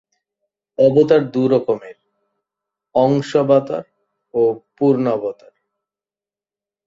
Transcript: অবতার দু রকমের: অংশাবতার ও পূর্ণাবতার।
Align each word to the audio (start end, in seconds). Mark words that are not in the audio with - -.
অবতার 0.77 1.21
দু 1.31 1.43
রকমের: 1.47 1.97
অংশাবতার 2.95 3.85
ও 4.33 4.41
পূর্ণাবতার। 4.77 5.53